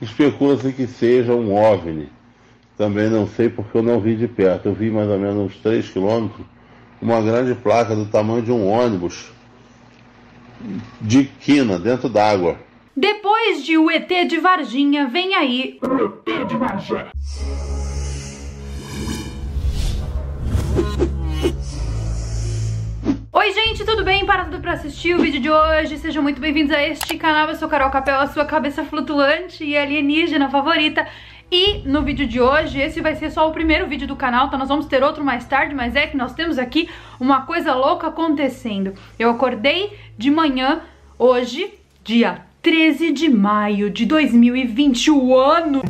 [0.00, 2.08] Especula-se que seja um OVNI.
[2.76, 4.66] Também não sei porque eu não vi de perto.
[4.66, 6.46] Eu vi mais ou menos uns 3 quilômetros
[7.00, 9.30] uma grande placa do tamanho de um ônibus
[11.00, 12.58] de quina dentro d'água.
[12.96, 17.10] Depois de o ET de Varginha, vem aí o ET de Magé.
[23.40, 24.26] Oi gente, tudo bem?
[24.26, 27.56] Para tudo pra assistir o vídeo de hoje, sejam muito bem-vindos a este canal, eu
[27.56, 31.08] sou Carol Capel, a sua cabeça flutuante e alienígena favorita
[31.50, 34.58] e no vídeo de hoje, esse vai ser só o primeiro vídeo do canal, tá?
[34.58, 38.08] Nós vamos ter outro mais tarde, mas é que nós temos aqui uma coisa louca
[38.08, 38.92] acontecendo.
[39.18, 40.82] Eu acordei de manhã,
[41.18, 41.72] hoje,
[42.04, 45.80] dia 13 de maio de 2020, o ano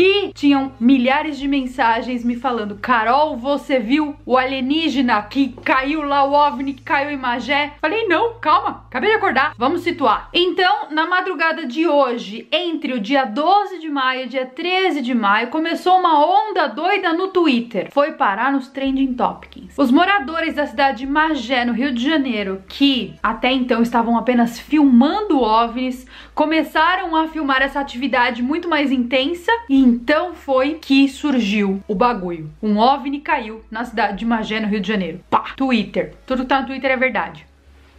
[0.00, 6.24] e tinham milhares de mensagens me falando: Carol, você viu o alienígena que caiu lá,
[6.24, 7.74] o OVNI que caiu em Magé?
[7.82, 10.30] Falei: não, calma, acabei de acordar, vamos situar.
[10.32, 15.14] Então, na madrugada de hoje, entre o dia 12 de maio e dia 13 de
[15.14, 17.90] maio, começou uma onda doida no Twitter.
[17.92, 19.76] Foi parar nos trending topics.
[19.76, 24.58] Os moradores da cidade de Magé, no Rio de Janeiro, que até então estavam apenas
[24.58, 26.06] filmando OVNIs,
[26.40, 32.50] começaram a filmar essa atividade muito mais intensa e então foi que surgiu o bagulho.
[32.62, 35.20] Um OVNI caiu na cidade de Magé, no Rio de Janeiro.
[35.28, 35.52] Pá!
[35.54, 36.14] Twitter.
[36.24, 37.46] Tudo que tá no Twitter é verdade.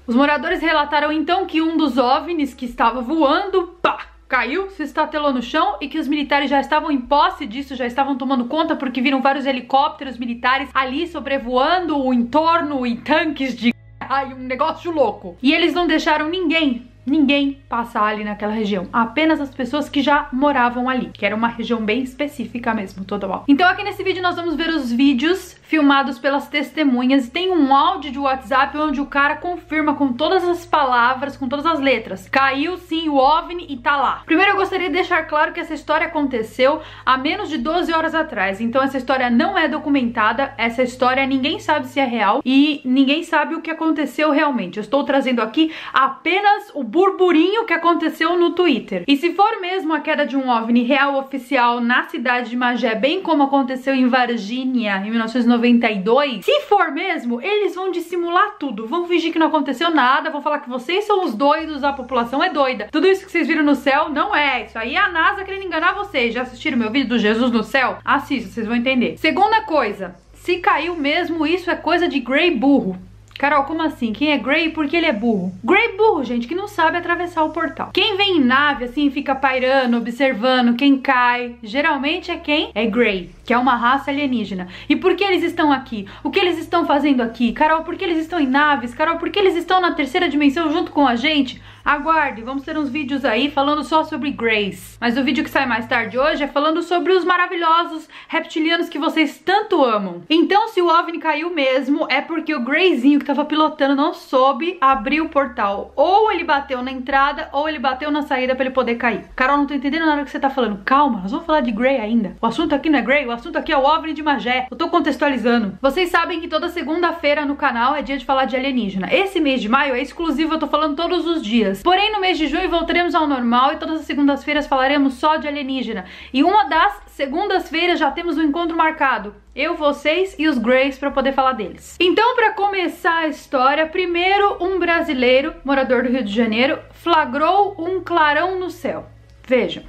[0.08, 4.08] Os moradores relataram então que um dos OVNIs que estava voando, pá!
[4.28, 7.86] caiu, se estatelou no chão e que os militares já estavam em posse disso, já
[7.86, 13.72] estavam tomando conta porque viram vários helicópteros militares ali sobrevoando o entorno e tanques de
[14.00, 15.38] ai, um negócio louco.
[15.44, 20.28] E eles não deixaram ninguém ninguém passar ali naquela região, apenas as pessoas que já
[20.32, 23.44] moravam ali, que era uma região bem específica mesmo, toda mal.
[23.48, 27.74] Então aqui nesse vídeo nós vamos ver os vídeos filmados pelas testemunhas e tem um
[27.74, 32.28] áudio de WhatsApp onde o cara confirma com todas as palavras, com todas as letras.
[32.28, 34.22] Caiu sim o OVNI e tá lá.
[34.26, 38.14] Primeiro eu gostaria de deixar claro que essa história aconteceu há menos de 12 horas
[38.14, 42.82] atrás, então essa história não é documentada, essa história ninguém sabe se é real e
[42.84, 44.76] ninguém sabe o que aconteceu realmente.
[44.76, 49.06] Eu estou trazendo aqui apenas o burburinho que aconteceu no Twitter.
[49.08, 52.94] E se for mesmo a queda de um OVNI real oficial na cidade de Magé,
[52.94, 58.88] bem como aconteceu em Varginha em 1990, 92, se for mesmo, eles vão dissimular tudo.
[58.88, 62.44] Vão fingir que não aconteceu nada, vão falar que vocês são os doidos, a população
[62.44, 62.88] é doida.
[62.92, 64.66] Tudo isso que vocês viram no céu não é.
[64.66, 66.34] Isso aí é a NASA querendo enganar vocês.
[66.34, 67.98] Já assistiram meu vídeo do Jesus no céu?
[68.04, 69.18] Assista, vocês vão entender.
[69.18, 72.98] Segunda coisa, se caiu mesmo, isso é coisa de Grey burro.
[73.42, 74.14] Carol, como assim?
[74.14, 75.52] Quem é Grey porque ele é burro?
[75.64, 77.90] Grey burro, gente, que não sabe atravessar o portal.
[77.92, 82.70] Quem vem em nave, assim, fica pairando, observando quem cai, geralmente é quem?
[82.76, 84.68] É Grey, que é uma raça alienígena.
[84.88, 86.06] E por que eles estão aqui?
[86.24, 87.52] O que eles estão fazendo aqui?
[87.52, 88.94] Carol, por que eles estão em naves?
[88.94, 91.60] Carol, por que eles estão na terceira dimensão junto com a gente?
[91.84, 94.98] Aguarde, vamos ter uns vídeos aí falando só sobre Grace.
[95.00, 99.00] Mas o vídeo que sai mais tarde hoje é falando sobre os maravilhosos reptilianos que
[99.00, 100.22] vocês tanto amam.
[100.30, 104.78] Então, se o OVNI caiu mesmo, é porque o Greyzinho que tava pilotando não soube
[104.82, 105.94] abrir o portal.
[105.96, 109.26] Ou ele bateu na entrada, ou ele bateu na saída pra ele poder cair.
[109.36, 110.84] Carol, não tô entendendo nada que você tá falando.
[110.84, 112.36] Calma, nós vamos falar de Grey ainda.
[112.42, 114.68] O assunto aqui não é Grey, o assunto aqui é o OVNI de Magé.
[114.70, 115.78] Eu tô contextualizando.
[115.82, 119.08] Vocês sabem que toda segunda-feira no canal é dia de falar de alienígena.
[119.12, 121.82] Esse mês de maio é exclusivo, eu tô falando todos os dias.
[121.82, 125.48] Porém, no mês de junho voltaremos ao normal e todas as segundas-feiras falaremos só de
[125.48, 126.04] alienígena.
[126.34, 129.36] E uma das segundas-feiras já temos um encontro marcado.
[129.56, 131.98] Eu, vocês e os Greys para poder falar deles.
[132.00, 138.02] Então, para começar a história, primeiro um brasileiro, morador do Rio de Janeiro, flagrou um
[138.02, 139.08] clarão no céu.
[139.46, 139.84] Vejam.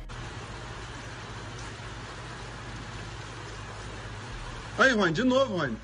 [4.78, 5.77] Aí, Rony, de novo, Rony.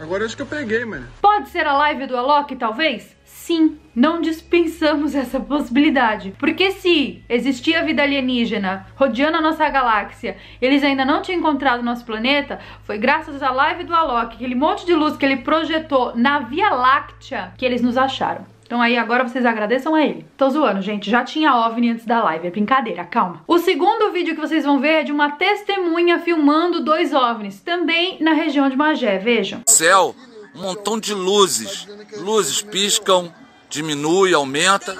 [0.00, 1.06] Agora acho que eu peguei, mano.
[1.20, 3.20] Pode ser a live do Alok, talvez?
[3.50, 6.32] sim, não dispensamos essa possibilidade.
[6.38, 12.04] Porque se existia vida alienígena rodeando a nossa galáxia, eles ainda não tinham encontrado nosso
[12.04, 16.38] planeta, foi graças à live do Alok, aquele monte de luz que ele projetou na
[16.40, 18.44] Via Láctea, que eles nos acharam.
[18.70, 20.24] Então aí agora vocês agradeçam a ele.
[20.36, 21.10] Tô zoando, gente.
[21.10, 22.46] Já tinha OVNI antes da live.
[22.46, 23.42] É brincadeira, calma.
[23.44, 27.58] O segundo vídeo que vocês vão ver é de uma testemunha filmando dois OVNIs.
[27.62, 29.62] Também na região de Magé, vejam.
[29.66, 30.14] Céu,
[30.54, 31.88] um montão de luzes.
[32.18, 33.34] Luzes piscam,
[33.68, 34.96] diminui, aumenta.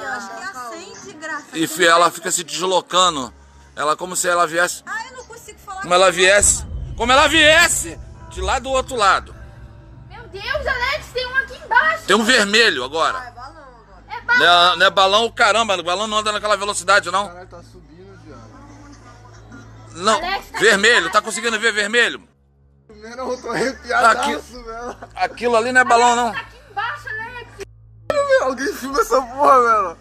[1.54, 3.32] E ela fica se deslocando.
[3.76, 4.82] Ela como se ela viesse.
[4.84, 5.82] Ah, eu não consigo falar.
[5.82, 6.66] Como ela viesse.
[6.96, 7.96] Como ela viesse
[8.30, 9.32] de lá do outro lado.
[10.10, 12.04] Meu Deus, Alex, tem um aqui embaixo.
[12.08, 13.30] Tem um vermelho agora.
[14.28, 14.38] Ah, é balão.
[14.38, 15.76] Não é, não balão, caramba.
[15.76, 17.28] O balão não anda naquela velocidade, não.
[17.28, 18.36] Caralho, tá subindo,
[19.94, 21.10] Não, Alex, tá vermelho.
[21.10, 22.22] Tá conseguindo ver vermelho?
[23.16, 24.40] Não, tô arrepiadaço, Aqui,
[25.14, 26.32] Aquilo ali não é balão, não.
[26.32, 27.48] Tá aqui embaixo, Alex.
[28.42, 29.98] Alguém filma essa porra, velho.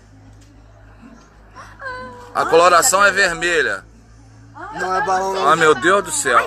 [2.35, 3.83] A coloração é vermelha.
[4.73, 5.47] Não é balão não.
[5.49, 6.39] Ah, meu Deus do céu.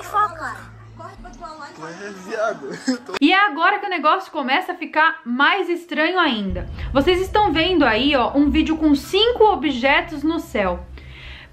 [1.88, 2.68] É viado.
[3.20, 6.68] E é agora que o negócio começa a ficar mais estranho ainda.
[6.92, 10.84] Vocês estão vendo aí, ó, um vídeo com cinco objetos no céu.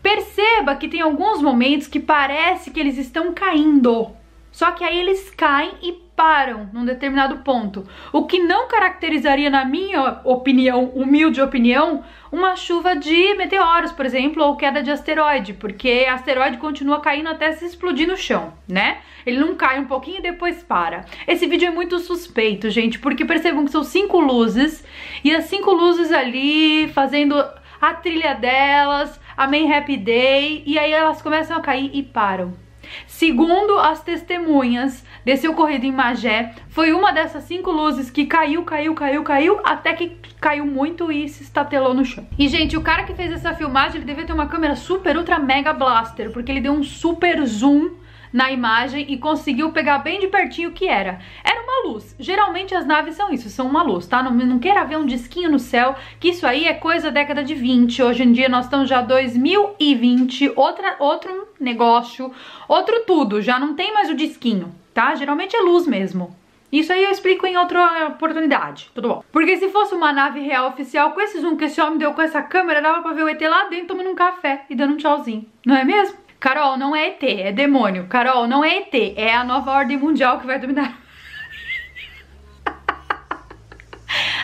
[0.01, 4.11] Perceba que tem alguns momentos que parece que eles estão caindo.
[4.51, 7.87] Só que aí eles caem e param num determinado ponto.
[8.11, 14.43] O que não caracterizaria, na minha opinião, humilde opinião, uma chuva de meteoros, por exemplo,
[14.43, 18.97] ou queda de asteroide, porque asteroide continua caindo até se explodir no chão, né?
[19.25, 21.05] Ele não cai um pouquinho e depois para.
[21.25, 24.83] Esse vídeo é muito suspeito, gente, porque percebam que são cinco luzes
[25.23, 27.33] e as cinco luzes ali fazendo
[27.79, 32.68] a trilha delas, Amém Happy Day, e aí elas começam a cair e param.
[33.07, 38.93] Segundo as testemunhas desse ocorrido em Magé, foi uma dessas cinco luzes que caiu, caiu,
[38.93, 42.25] caiu, caiu, até que caiu muito e se estatelou no chão.
[42.37, 45.39] E, gente, o cara que fez essa filmagem, ele devia ter uma câmera super, ultra,
[45.39, 47.91] mega blaster, porque ele deu um super zoom
[48.31, 51.19] na imagem e conseguiu pegar bem de pertinho o que era.
[51.43, 52.15] Era uma luz.
[52.19, 54.21] Geralmente as naves são isso, são uma luz, tá?
[54.23, 57.43] Não, não queira ver um disquinho no céu, que isso aí é coisa da década
[57.43, 58.01] de 20.
[58.03, 62.31] Hoje em dia nós estamos já 2020, outra, outro negócio,
[62.67, 63.41] outro tudo.
[63.41, 65.15] Já não tem mais o disquinho, tá?
[65.15, 66.37] Geralmente é luz mesmo.
[66.71, 69.23] Isso aí eu explico em outra oportunidade, tudo bom?
[69.31, 72.21] Porque se fosse uma nave real oficial, com esse zoom que esse homem deu com
[72.21, 74.97] essa câmera, dava pra ver o ET lá dentro tomando um café e dando um
[74.97, 76.15] tchauzinho, não é mesmo?
[76.39, 78.07] Carol, não é ET, é demônio.
[78.07, 80.97] Carol, não é ET, é a nova ordem mundial que vai dominar.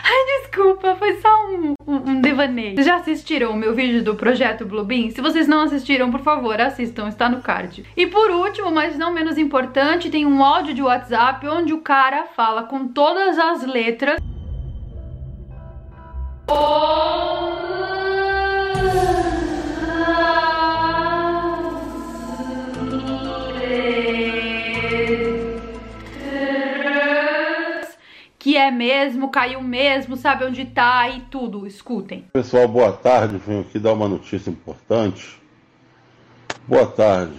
[0.04, 2.74] Ai, desculpa, foi só um, um, um devaneio.
[2.74, 5.10] Vocês já assistiram o meu vídeo do Projeto Bluebeam?
[5.10, 7.86] Se vocês não assistiram, por favor, assistam, está no card.
[7.96, 12.26] E por último, mas não menos importante, tem um áudio de WhatsApp onde o cara
[12.26, 14.20] fala com todas as letras...
[28.46, 31.66] que é mesmo, caiu mesmo, sabe onde tá e tudo.
[31.66, 32.26] Escutem.
[32.32, 33.38] Pessoal, boa tarde.
[33.44, 35.36] Venho aqui dar uma notícia importante.
[36.64, 37.34] Boa tarde.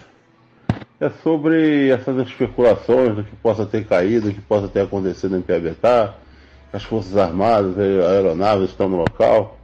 [1.00, 5.42] É sobre essas especulações do que possa ter caído, do que possa ter acontecido em
[5.42, 6.13] Piabetá.
[6.74, 9.57] As Forças Armadas, aeronaves estão no local.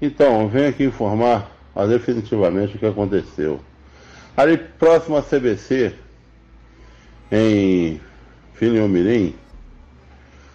[0.00, 3.58] Então, venho aqui informar ah, definitivamente o que aconteceu.
[4.36, 5.96] Ali próximo à CBC,
[7.32, 8.00] em
[8.54, 9.34] Filhomirim,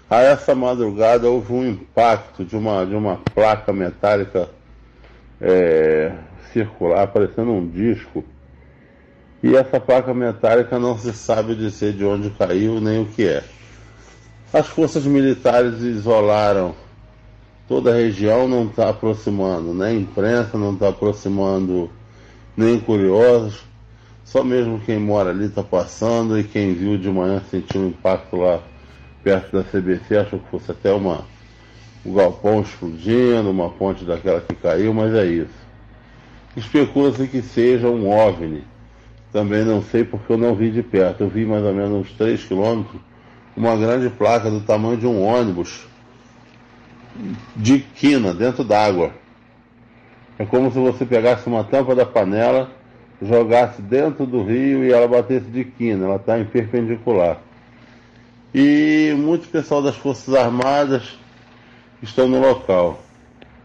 [0.10, 4.50] a essa madrugada houve um impacto de uma, de uma placa metálica
[5.42, 6.12] é,
[6.54, 8.24] circular, parecendo um disco.
[9.42, 13.44] E essa placa metálica não se sabe dizer de onde caiu nem o que é.
[14.54, 16.76] As forças militares isolaram
[17.68, 21.90] toda a região, não está aproximando nem imprensa, não está aproximando
[22.56, 23.64] nem curiosos.
[24.24, 28.38] Só mesmo quem mora ali está passando e quem viu de manhã sentiu um impacto
[28.38, 28.62] lá
[29.26, 31.26] perto da CBC, achou que fosse até uma,
[32.06, 35.66] um galpão explodindo, uma ponte daquela que caiu, mas é isso.
[36.56, 38.64] Especula-se que seja um OVNI.
[39.34, 41.22] Também não sei porque eu não vi de perto.
[41.22, 43.02] Eu vi mais ou menos uns 3 quilômetros
[43.58, 45.88] uma grande placa do tamanho de um ônibus
[47.56, 49.12] de quina dentro d'água.
[50.38, 52.70] É como se você pegasse uma tampa da panela,
[53.22, 56.06] jogasse dentro do rio e ela batesse de quina.
[56.06, 57.42] Ela está em perpendicular.
[58.58, 61.20] E muito pessoal das Forças Armadas
[62.02, 63.02] estão no local.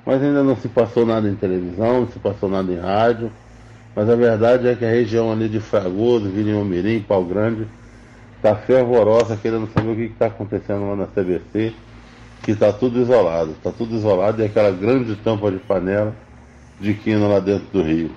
[0.04, 3.30] Mas ainda não se passou nada em televisão, não se passou nada em rádio.
[3.94, 7.68] Mas a verdade é que a região ali de Fragoso, Vila Mirim, Pau Grande,
[8.34, 11.72] está fervorosa querendo saber o que está acontecendo lá na CBC,
[12.42, 13.52] que está tudo isolado.
[13.52, 16.12] Está tudo isolado e aquela grande tampa de panela
[16.80, 18.10] de quina lá dentro do rio.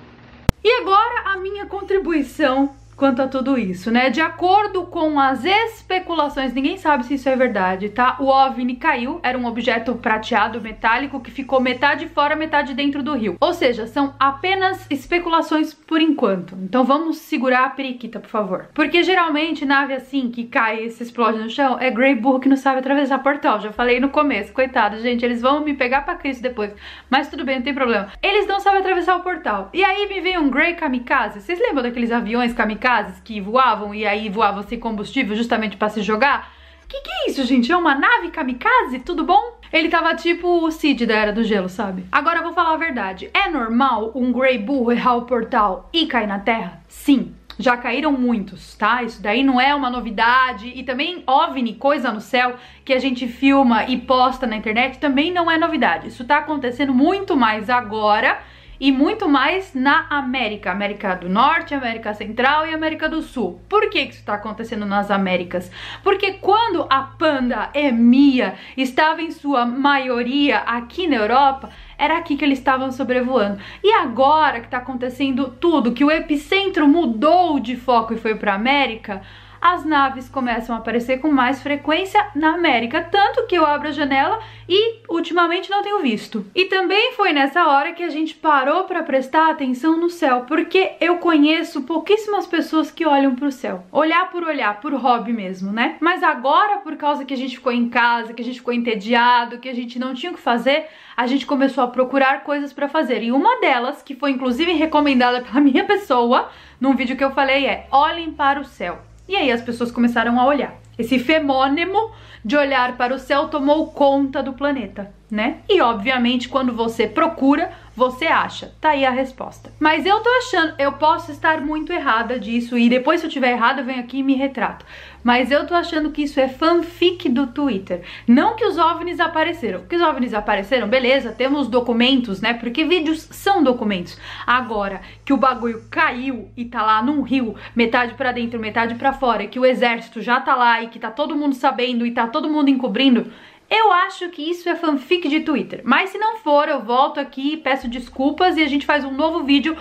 [0.64, 4.10] E agora a minha contribuição quanto a tudo isso, né?
[4.10, 8.16] De acordo com as especulações, ninguém sabe se isso é verdade, tá?
[8.20, 13.14] O OVNI caiu, era um objeto prateado metálico que ficou metade fora, metade dentro do
[13.14, 13.36] rio.
[13.40, 16.56] Ou seja, são apenas especulações por enquanto.
[16.62, 18.68] Então vamos segurar a periquita, por favor.
[18.72, 22.48] Porque geralmente nave assim que cai e se explode no chão é Grey Bull que
[22.48, 23.60] não sabe atravessar portal.
[23.60, 26.72] Já falei no começo, coitado, gente, eles vão me pegar pra Cristo depois.
[27.10, 28.08] Mas tudo bem, não tem problema.
[28.22, 29.70] Eles não sabem atravessar o portal.
[29.72, 31.40] E aí me vem um Grey Kamikaze.
[31.40, 32.83] Vocês lembram daqueles aviões kamikaze?
[32.84, 36.52] Kamikazes que voavam e aí voavam sem combustível justamente para se jogar?
[36.86, 37.72] Que que é isso, gente?
[37.72, 38.98] É uma nave kamikaze?
[38.98, 39.58] Tudo bom?
[39.72, 42.04] Ele tava tipo o Cid da Era do Gelo, sabe?
[42.12, 43.30] Agora eu vou falar a verdade.
[43.32, 46.82] É normal um Grey Bull errar o portal e cair na Terra?
[46.86, 47.34] Sim.
[47.58, 49.02] Já caíram muitos, tá?
[49.02, 50.72] Isso daí não é uma novidade.
[50.74, 55.32] E também OVNI, coisa no céu, que a gente filma e posta na internet, também
[55.32, 56.08] não é novidade.
[56.08, 58.38] Isso tá acontecendo muito mais agora
[58.78, 63.60] e muito mais na América, América do Norte, América Central e América do Sul.
[63.68, 65.70] Por que isso está acontecendo nas Américas?
[66.02, 72.44] Porque quando a panda Emia estava em sua maioria aqui na Europa, era aqui que
[72.44, 73.58] eles estavam sobrevoando.
[73.82, 78.52] E agora que está acontecendo tudo, que o epicentro mudou de foco e foi para
[78.52, 79.22] a América,
[79.64, 83.92] as naves começam a aparecer com mais frequência na América, tanto que eu abro a
[83.92, 86.44] janela e ultimamente não tenho visto.
[86.54, 90.92] E também foi nessa hora que a gente parou para prestar atenção no céu, porque
[91.00, 93.86] eu conheço pouquíssimas pessoas que olham para o céu.
[93.90, 95.96] Olhar por olhar, por hobby mesmo, né?
[95.98, 99.60] Mas agora, por causa que a gente ficou em casa, que a gente ficou entediado,
[99.60, 102.86] que a gente não tinha o que fazer, a gente começou a procurar coisas para
[102.86, 103.22] fazer.
[103.22, 107.64] E uma delas, que foi inclusive recomendada pela minha pessoa, num vídeo que eu falei,
[107.64, 109.13] é olhem para o céu.
[109.28, 110.74] E aí as pessoas começaram a olhar.
[110.98, 112.12] Esse femônimo
[112.44, 115.58] de olhar para o céu tomou conta do planeta, né?
[115.68, 118.72] E obviamente quando você procura, você acha.
[118.80, 119.72] Tá aí a resposta.
[119.80, 123.52] Mas eu tô achando, eu posso estar muito errada disso e depois se eu tiver
[123.52, 124.84] errada eu venho aqui e me retrato.
[125.24, 128.02] Mas eu tô achando que isso é fanfic do Twitter.
[128.28, 129.86] Não que os OVNIs apareceram.
[129.86, 132.52] Que os OVNIs apareceram, beleza, temos documentos, né?
[132.52, 134.20] Porque vídeos são documentos.
[134.46, 139.14] Agora, que o bagulho caiu e tá lá num rio, metade para dentro, metade para
[139.14, 142.26] fora, que o exército já tá lá e que tá todo mundo sabendo e tá
[142.26, 143.32] todo mundo encobrindo,
[143.70, 145.80] eu acho que isso é fanfic de Twitter.
[145.84, 149.42] Mas se não for, eu volto aqui, peço desculpas e a gente faz um novo
[149.42, 149.76] vídeo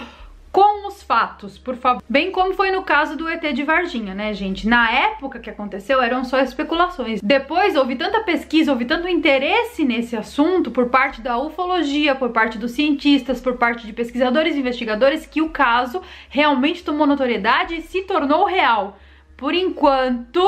[0.54, 2.04] com os fatos, por favor.
[2.08, 4.68] Bem como foi no caso do ET de Varginha, né, gente?
[4.68, 7.20] Na época que aconteceu, eram só especulações.
[7.24, 12.60] Depois houve tanta pesquisa, houve tanto interesse nesse assunto por parte da ufologia, por parte
[12.60, 17.82] dos cientistas, por parte de pesquisadores e investigadores, que o caso realmente tomou notoriedade e
[17.82, 19.00] se tornou real.
[19.36, 20.48] Por enquanto,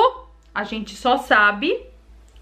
[0.53, 1.83] a gente só sabe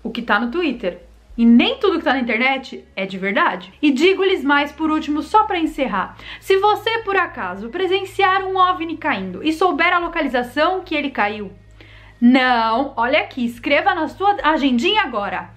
[0.03, 1.01] o que tá no Twitter.
[1.37, 3.73] E nem tudo que tá na internet é de verdade.
[3.81, 6.15] E digo-lhes mais por último, só para encerrar.
[6.39, 11.51] Se você, por acaso, presenciar um OVNI caindo e souber a localização que ele caiu,
[12.21, 15.49] não, olha aqui, escreva na sua agendinha agora.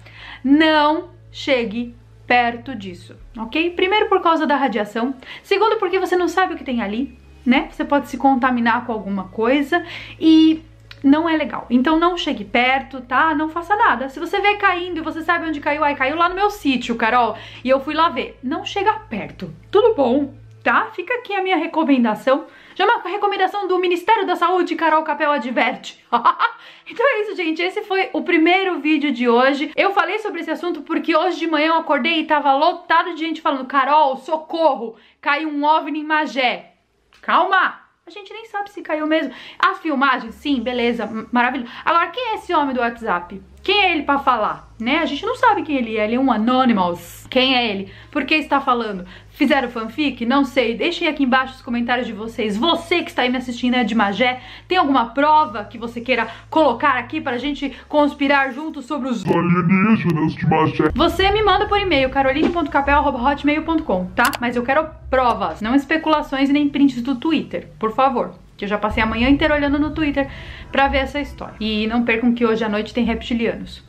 [0.43, 3.69] Não chegue perto disso, ok?
[3.71, 7.69] Primeiro por causa da radiação, segundo porque você não sabe o que tem ali, né?
[7.71, 9.81] Você pode se contaminar com alguma coisa
[10.19, 10.61] e
[11.03, 11.65] não é legal.
[11.69, 13.33] Então não chegue perto, tá?
[13.35, 14.09] Não faça nada.
[14.09, 16.95] Se você vê caindo e você sabe onde caiu, ai, caiu lá no meu sítio,
[16.95, 18.37] Carol, e eu fui lá ver.
[18.43, 19.53] Não chega perto.
[19.71, 20.87] Tudo bom, tá?
[20.93, 22.45] Fica aqui a minha recomendação.
[22.75, 26.03] Já uma recomendação do Ministério da Saúde, Carol Capel adverte.
[26.87, 27.61] então é isso, gente.
[27.61, 29.71] Esse foi o primeiro vídeo de hoje.
[29.75, 33.19] Eu falei sobre esse assunto porque hoje de manhã eu acordei e tava lotado de
[33.19, 36.73] gente falando Carol, socorro, caiu um OVNI em Magé.
[37.21, 37.86] Calma!
[38.07, 39.33] A gente nem sabe se caiu mesmo.
[39.59, 41.69] As filmagens, sim, beleza, maravilhoso.
[41.83, 43.41] Agora, quem é esse homem do WhatsApp?
[43.61, 44.99] Quem é ele para falar, né?
[44.99, 47.27] A gente não sabe quem ele é, ele é um Anonymous.
[47.29, 47.91] Quem é ele?
[48.09, 49.05] Por que está falando?
[49.37, 50.25] Fizeram fanfic?
[50.25, 50.75] Não sei.
[50.75, 52.57] Deixem aqui embaixo os comentários de vocês.
[52.57, 56.27] Você que está aí me assistindo é de Magé, tem alguma prova que você queira
[56.49, 60.91] colocar aqui pra gente conspirar juntos sobre os alienígenas de Magé?
[60.95, 64.31] Você me manda por e-mail, caroline.capel.hotmail.com, tá?
[64.41, 68.69] Mas eu quero provas, não especulações e nem prints do Twitter, por favor que eu
[68.69, 70.27] já passei a manhã inteira olhando no Twitter
[70.71, 71.53] pra ver essa história.
[71.59, 73.83] E não percam que hoje à noite tem reptilianos.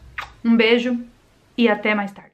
[0.45, 1.01] Um beijo
[1.57, 2.28] e até mais tarde.